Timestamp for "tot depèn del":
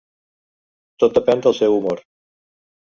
1.05-1.59